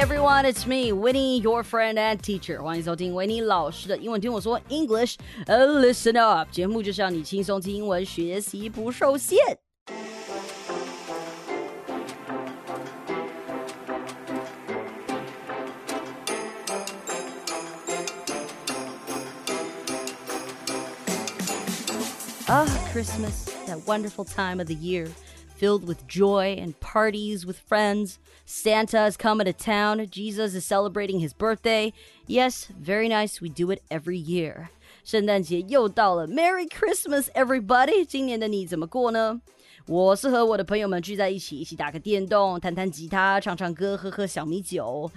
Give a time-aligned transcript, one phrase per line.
[0.00, 2.62] everyone, it's me, Winnie, your friend and teacher.
[2.62, 5.16] 欢迎收听维尼老师的英文听我说 English.
[5.46, 9.38] listen up，节目就是让你轻松听英文，学习不受限。
[22.48, 25.08] Ah, Christmas, that wonderful time of the year
[25.60, 28.18] filled with joy and parties with friends.
[28.44, 30.06] Santa is coming to town.
[30.10, 31.92] Jesus is celebrating his birthday.
[32.26, 33.40] Yes, very nice.
[33.40, 34.68] We do it every year.
[35.04, 38.04] 圣诞节又到了，Merry Christmas, everybody！
[38.04, 39.40] 今年的你怎么过呢？
[39.86, 45.08] 我是和我的朋友们聚在一起，一起打个电动，弹弹吉他，唱唱歌，喝喝小米酒。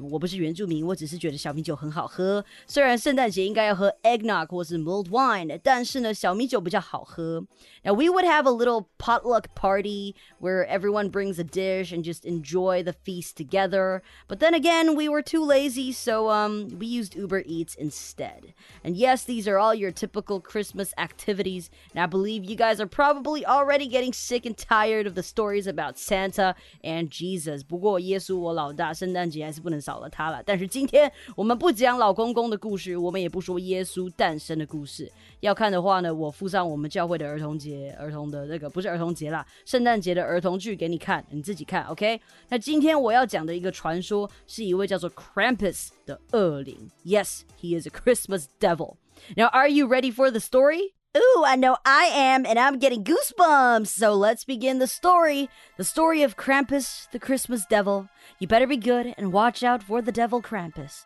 [0.00, 2.44] 我不是原住民，我只是觉得小米酒很好喝。
[2.68, 7.44] 虽然圣诞节应该要喝 eggnog 或是 mulled wine，但是呢，小米酒比较好喝。
[7.82, 12.84] Now we would have a little potluck party where everyone brings a dish and just enjoy
[12.84, 14.02] the feast together.
[14.28, 18.54] But then again, we were too lazy, so um, we used Uber Eats instead.
[18.84, 21.70] And yes, these are all your typical Christmas activities.
[21.92, 25.66] And I believe you guys are probably already getting sick and tired of the stories
[25.66, 26.54] about Santa
[26.84, 27.64] and Jesus.
[27.64, 30.41] 不过耶稣我老大，圣诞节还是不能 少了他了。
[30.45, 35.11] 但是今天我们不讲老公公的故事，我们也不说耶稣诞生的故事。
[35.41, 42.21] 要看的话呢，我附上我们教会的儿童节、儿童的那个不是儿童节啦，圣诞节的儿童剧给你看，你自己看，OK？
[42.47, 46.89] 那今天我要讲的一个传说，是一位叫做 Krampus 的恶灵。
[47.03, 48.95] Yes, he is a Christmas devil.
[49.35, 50.93] Now, are you ready for the story?
[51.15, 53.87] Ooh, I know I am, and I'm getting goosebumps.
[53.87, 55.47] So let's begin the story.
[55.77, 58.09] The story of Krampus, the Christmas devil.
[58.39, 61.05] You better be good and watch out for the devil Krampus.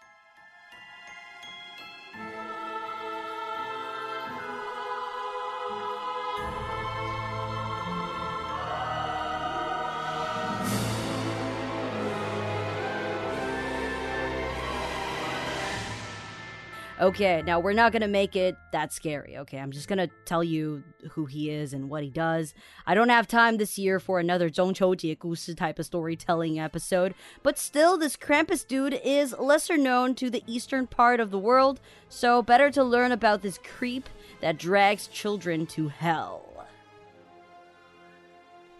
[17.00, 19.58] Okay, now we're not gonna make it that scary, okay?
[19.58, 20.82] I'm just gonna tell you
[21.12, 22.54] who he is and what he does.
[22.86, 27.96] I don't have time this year for another 中秋节故事 type of storytelling episode, but still,
[27.98, 32.70] this Krampus dude is lesser known to the eastern part of the world, so better
[32.70, 34.08] to learn about this creep
[34.40, 36.66] that drags children to hell.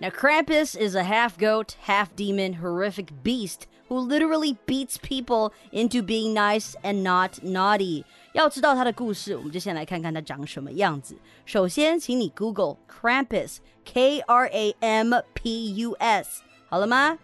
[0.01, 6.03] Now, Krampus is a half goat, half demon, horrific beast who literally beats people into
[6.03, 8.05] being nice and not naughty.
[8.33, 11.17] 要知道他的故事，我们就先来看看他长什么样子。
[11.45, 17.19] 首先，请你 Google Krampus，K R A M P U S，好了吗？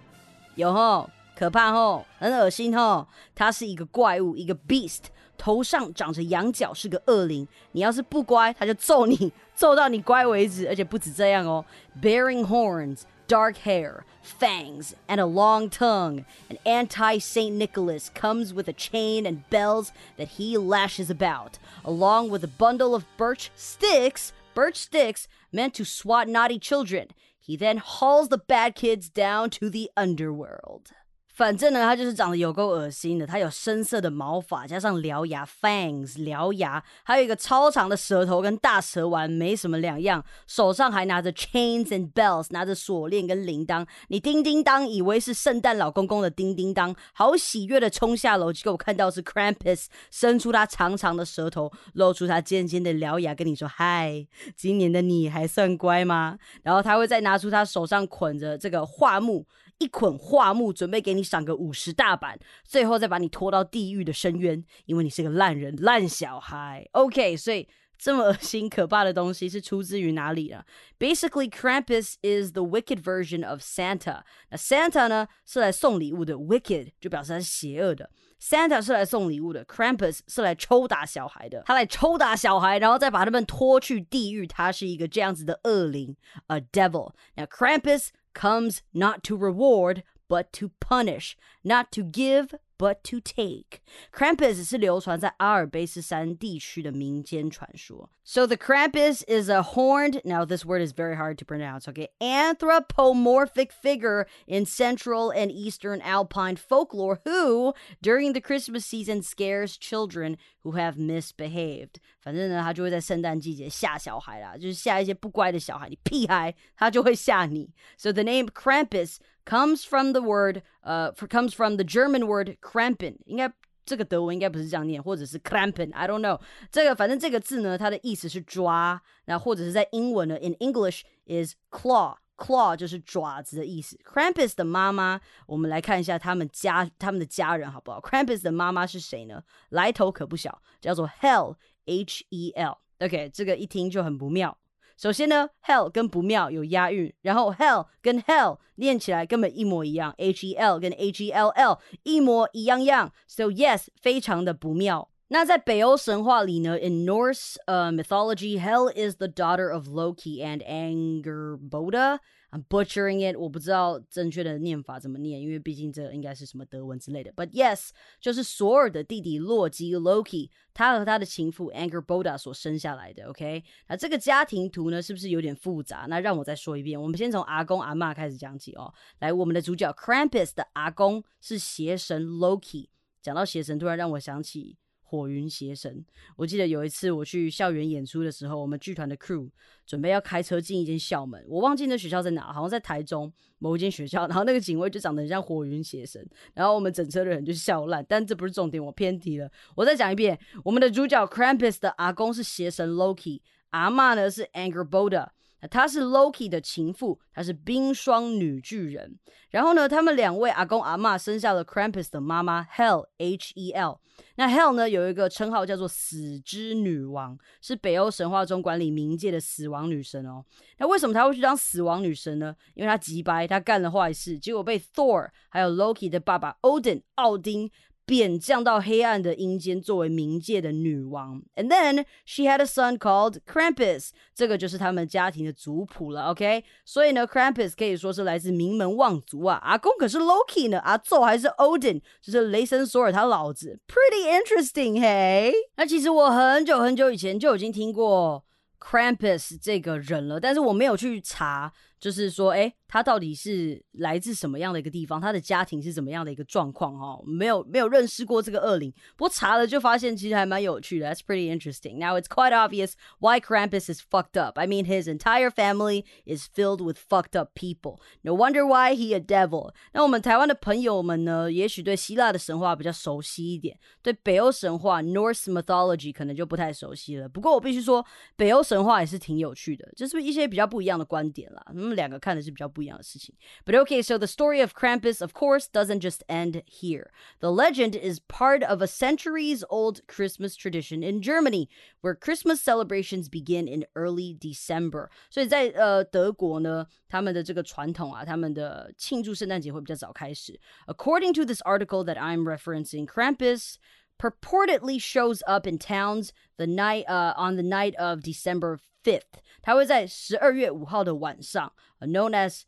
[0.54, 3.06] 有吼，可怕吼，很恶心吼。
[3.34, 5.04] 他是一个怪物，一个 beast，
[5.38, 7.49] 头上长着羊角，是个恶灵。
[7.72, 10.69] 你要是不乖，他就揍你，揍到你乖为止。
[10.69, 11.65] 而且不止这样哦，
[12.03, 13.03] bearing horns。
[13.33, 16.23] Dark hair, fangs, and a long tongue.
[16.51, 17.55] An anti St.
[17.55, 22.94] Nicholas comes with a chain and bells that he lashes about, along with a bundle
[22.94, 27.07] of birch sticks, birch sticks meant to swat naughty children.
[27.39, 30.91] He then hauls the bad kids down to the underworld.
[31.33, 33.25] 反正呢，它就是长得有够恶心的。
[33.25, 40.23] 它有深色的毛发，加上獠牙 （fangs）、獠牙，还有一个超长的舌头，跟大蛇丸没什么两样。
[40.45, 43.83] 手上还拿着 chains and bells，拿着锁链跟铃铛。
[44.09, 59.47] 你叮叮当，以为是圣诞老公公的叮叮当，好喜悦的冲下楼，结果看到是 Krampus，伸出他长长的舌头，露出他尖尖的獠牙，跟你说：“嗨，今年的你还算乖吗？”然后他会再拿出他手上捆着这个画木。
[59.79, 66.88] 一捆画木，准备给你赏个五十大板，最后再把你拖到地狱的深渊，因为你是个烂人、烂小孩。
[66.91, 67.67] OK，所以
[67.97, 70.63] 这么恶心可怕的东西是出自于哪里呢
[71.00, 74.23] ？Basically, Krampus is the wicked version of Santa。
[74.50, 78.09] 那 Santa 呢是来送礼物的，wicked 就表示他是邪恶的。
[78.41, 81.63] Santa 是来送礼物的，Krampus 是来抽打小孩的。
[81.66, 84.45] 他来抽打小孩，然后再把他们拖去地狱。
[84.45, 86.13] 他是一个这样子的恶灵
[86.48, 87.13] ，a devil。
[87.36, 93.81] 那 Krampus comes not to reward, but to punish, not to give, but to take.
[94.12, 98.08] Krampus 是流传在阿尔卑斯山地区的民间传说。
[98.23, 103.73] So the Krampus is a horned, now this word is very hard to pronounce, okay, anthropomorphic
[103.73, 110.73] figure in central and eastern alpine folklore who, during the Christmas season, scares children who
[110.73, 111.96] have misbehaved.
[112.20, 117.73] 反正呢，他就会在圣诞季节吓小孩啦，就是吓一些不乖的小孩，你屁孩，他就会吓你。
[117.96, 123.51] So the name Krampus comes from the word 呃、uh, comes from the German word krampen，应该
[123.86, 126.40] 这个德文应该不是这样念，或者是 krampen，I don't know。
[126.72, 132.18] 这个反正这个字呢，它的意思是抓，那或者是在英文呢，in English is claw。
[132.36, 133.98] claw 就是爪子的意思。
[134.04, 139.44] Krampus 的妈妈，我们来看一下他们家他们的家人好不好？Krampus 的妈妈是谁呢？
[139.69, 141.56] 来头可不小，叫做 Hell
[141.86, 142.80] H E L。
[143.00, 144.57] OK，这个一听就很不妙。
[144.96, 153.12] 首先呢，hell 跟不妙有押韵，然后 hell 跟 hell 念起来根本一模一样，h e l 跟 h e l l 一模一样样。
[153.29, 155.08] So yes，非常的不妙。
[155.29, 162.19] 那在北欧神话里呢，in Norse uh, mythology, Hel is the daughter of Loki and Angerboda.
[162.53, 167.33] I'm butchering it，我不知道正确的念法怎么念，因为毕竟这应该是什么德文之类的。
[167.33, 167.89] But yes，
[168.21, 173.25] 就是索尔的弟弟洛基 Loki，他和他的情妇 Angerboda 所生下来的。
[173.25, 176.05] OK，那这个家庭图呢，是不是有点复杂？
[176.07, 178.94] 那让我再说一遍，我们先从阿公阿妈开始讲起哦。
[179.17, 182.89] 来，我们的主角 Krampus 的阿公是邪神 Loki。
[183.23, 184.77] 讲到邪神，突然让我想起。
[185.13, 186.04] 火云邪神，
[186.36, 189.48] 我记得有一次我去校园演出的时候，我们剧团的 crew
[189.86, 198.04] 准备要开车进一间校门，我忘记那学校在哪，好像在台中某一间学校，然后那个警卫就长得很像火云邪神，然后我们整车的人就笑烂。
[198.10, 199.48] 但这不是重点，我偏题了。
[199.75, 205.27] 我再讲一遍，我们的主角 Krampus 的阿公是邪神 Loki，阿妈呢是 Angerboda。
[205.69, 209.18] 她是 Loki 的情妇，她是冰霜女巨人。
[209.50, 214.00] 然后呢，他们两位阿公阿妈生下了 Krampus 的妈妈 Hell H E L。
[214.36, 220.44] 那 Hel 呢有一个称号叫做死之女王，是北欧神话中管理冥界的死亡女神哦。
[220.77, 222.56] 那为什么她会去当死亡女神呢？
[222.75, 227.69] 因为她急白，她干了坏事，结果被 Thor 还有 Loki 的爸爸 Odin 奥丁。
[228.05, 231.41] 贬降到黑暗的阴间，作为冥界的女王。
[231.55, 236.31] And then she had a son called Krampus，这个就是他们家庭的族谱了。
[236.31, 239.59] OK，所以呢，Krampus 可以说是来自名门望族啊。
[239.63, 243.79] 阿公可是 Loki 呢，阿祖还是 Odin，就是雷神索尔他老子。
[243.88, 245.53] Pretty interesting，嘿。
[245.77, 248.44] 那其实我很久很久以前就已经听过
[248.79, 251.71] Krampus 这个人了，但是我没有去查。
[252.03, 255.21] 就是说，哎，他到底是来自什么样的一个地方？
[255.21, 257.00] 他的家庭是怎么样的一个状况？
[257.00, 258.91] 哈，没有没有认识过这个恶灵。
[259.15, 261.09] 不过查了就发现，其实还蛮有趣的。
[261.09, 262.00] That's pretty interesting.
[262.00, 264.59] Now it's quite obvious why Krampus is fucked up.
[264.59, 268.01] I mean, his entire family is filled with fucked up people.
[268.23, 269.73] No wonder why he a devil.
[269.94, 277.29] 那我们台湾的朋友们呢，也许对希腊的神话比较熟悉一点，对北欧神话 Norse mythology 可能就不太熟悉了。
[277.29, 278.05] 不过我必须说，
[278.35, 281.65] 北欧神话也是挺有趣的，就是一些比较不一样的观点啦。
[281.73, 281.93] 嗯。
[281.94, 283.35] 两个看的是比较不一样的事情。
[283.64, 287.11] But okay, so the story of Krampus, of course, doesn't just end here.
[287.40, 291.69] The legend is part of a centuries old Christmas tradition in Germany,
[292.00, 295.11] where Christmas celebrations begin in early December.
[295.31, 300.58] 所以在呃德国呢，他们的这个传统啊，他们的庆祝圣诞节会比较早开始。
[300.87, 303.75] According to this article that I'm referencing, Krampus
[304.23, 312.62] purportedly shows up in towns the night uh, on the night of December 5th，它会在十二月五号的晚上，known as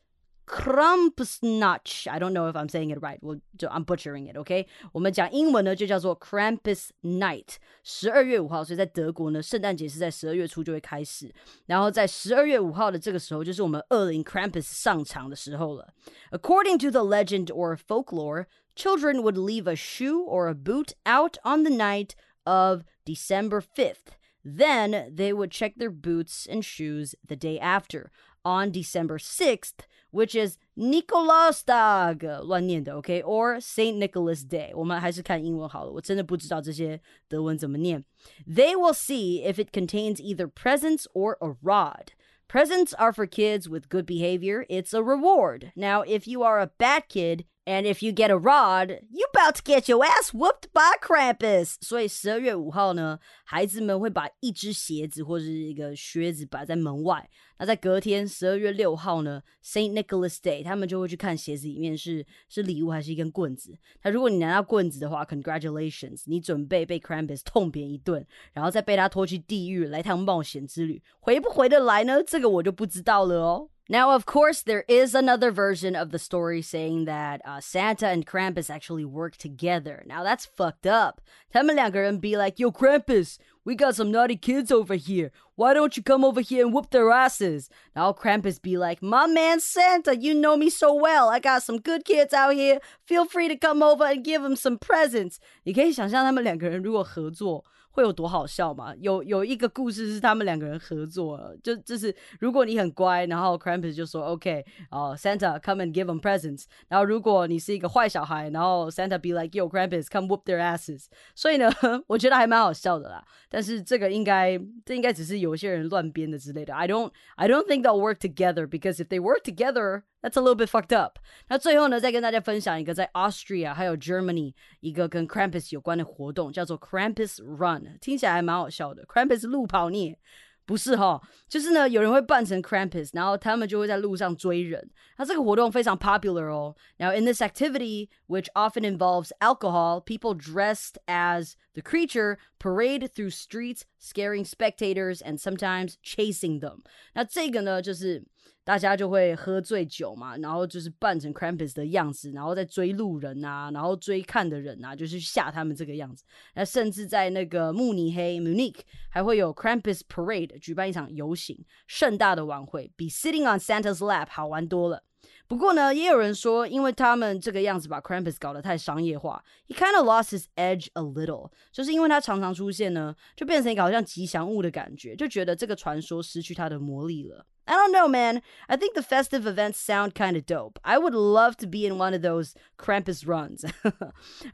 [0.47, 2.11] Krampusnacht.
[2.11, 3.19] I don't know if I'm saying it right.
[3.23, 4.37] 我就 I'm butchering it.
[4.37, 7.55] OK，我们讲英文呢就叫做 Krampus Night。
[7.85, 11.33] 十二月五号，所以在德国呢，圣诞节是在十二月初就会开始。
[11.67, 15.89] 然后在十二月五号的这个时候，就是我们恶灵 Krampus 上场的时候了。
[16.33, 21.65] According to the legend or folklore, children would leave a shoe or a boot out on
[21.65, 22.15] the night
[22.47, 24.17] of December 5th.
[24.45, 28.11] Then they would check their boots and shoes the day after,
[28.43, 34.73] on December 6th, which is Nikolaustag 乱念的，OK, or Saint Nicholas Day.
[34.75, 38.03] 我们还是看英文好了，我真的不知道这些德文怎么念。
[38.47, 42.13] They will see if it contains either presents or a rod.
[42.49, 44.65] Presents are for kids with good behavior.
[44.69, 45.73] It's a reward.
[45.77, 49.56] Now, if you are a bad kid, and if you get a rod, you about
[49.56, 51.76] to get your ass whooped by Krampus。
[51.82, 57.30] 所以十二月五号呢，孩子们会把一只鞋子或者一个靴子摆在门外。
[57.58, 63.78] 那在隔天十二月六号呢，Saint Nicholas Day，他们就会去看鞋子里面是是礼物还是一根棍子。
[64.04, 71.02] 那如果你拿到棍子的话，Congratulations，你准备被 Krampus 痛扁一顿，然后再被他拖去地狱来趟冒险之旅。
[71.22, 72.22] 回不回得来呢？
[72.22, 73.70] 这个我就不知道了哦。
[73.91, 78.71] Now, of course, there is another version of the story saying that uh, Santa and Krampus
[78.71, 80.05] actually work together.
[80.07, 81.21] Now, that's fucked up.
[81.53, 85.33] 他们两个人 be like, Yo, Krampus, we got some naughty kids over here.
[85.57, 87.69] Why don't you come over here and whoop their asses?
[87.97, 91.29] Now, Krampus be like, My man Santa, you know me so well.
[91.29, 92.79] I got some good kids out here.
[93.05, 95.41] Feel free to come over and give them some presents.
[95.65, 97.65] 你可以想象他们两个人如果合作。
[97.96, 98.94] 会有多好笑吗？
[99.00, 106.66] 有有一个故事是他们两个人合作，就就是如果你很乖，然后 Krampus 就说 OK，哦，Santa come and give them presents。
[106.90, 111.06] 然后如果你是一个坏小孩，然后 Santa be like Yo Krampus come whoop their asses。
[111.34, 111.72] 所以呢，
[112.08, 113.24] 我觉得还蛮好笑的啦。
[113.48, 116.76] 但是这个应该这应该只是有些人乱编的之类的。
[116.76, 120.55] I don't I don't think they'll work together because if they work together that's a little
[120.55, 121.19] bit fucked up。
[121.49, 129.05] 那最后呢，再跟大家分享一个在 Austria 还有 Germany 一个跟 Krampus 有关的活动，叫做 Krampus Run，听起来还蛮好笑的。
[129.07, 130.19] Krampus 路跑你也
[130.67, 134.89] 不是哈，就是呢，有人会扮成 Krampus，然后他们就会在路上追人。
[135.17, 136.77] 那这个活动非常 popular 哦。
[136.99, 143.83] Now in this activity, which often involves alcohol, people dressed as the creature parade through streets,
[143.99, 146.83] scaring spectators and sometimes chasing them。
[147.15, 148.25] 那这个呢，就是
[148.66, 156.24] 大家就会喝醉酒嘛，然后就是扮成 Krampus 的样子，然后再追路人啊，然后追看的人啊，就是吓他们这个样子。
[156.56, 158.80] 那甚至在那个慕尼黑 （Munich）
[159.10, 165.04] 还会有 Krampus Parade，举办一场游行，盛大的晚会，比 Sitting on Santa's Lap 好玩多了。
[165.48, 177.46] 不过呢，也有人说，因为他们这个样子把 Krampus 搞得太商业化，he kind of lost his edge a little，就是因为他常常出现呢，就变成一个好像吉祥物的感觉，就觉得这个传说失去它的魔力了。
[177.68, 178.42] I don't know, man.
[178.70, 180.80] I think the festive events sound kind of dope.
[180.84, 183.66] I would love to be in one of those Krampus runs.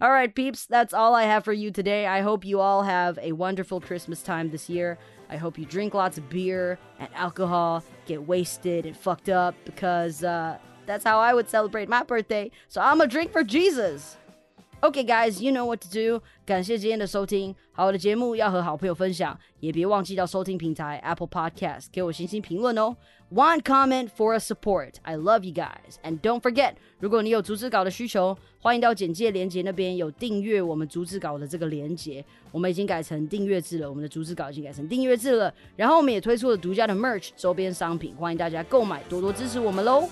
[0.02, 2.08] all right, peeps, that's all I have for you today.
[2.08, 4.98] I hope you all have a wonderful Christmas time this year.
[5.30, 10.24] I hope you drink lots of beer and alcohol, get wasted and fucked up because
[10.24, 12.52] uh, that's how I would celebrate my birthday.
[12.68, 14.18] So I'm a drink for Jesus.
[14.84, 16.24] Okay, guys, you know what to do.
[16.44, 22.96] 感谢今天的收听，好的节目要和好朋友分享，也别忘记到收听平台 Apple Podcast 给我星星评论哦。
[23.32, 24.96] One comment for a support.
[25.04, 32.26] I love you guys, and don't forget，如果你有逐字稿的需求，欢迎到简介连接那边有订阅我们逐字稿的这个连接。
[32.52, 35.54] 我们已经改成订阅制了，我们的逐字稿已经改成订阅制了。
[35.76, 40.10] 然后我们也推出了独家的 merch 周边商品，欢迎大家购买，多多支持我们喽。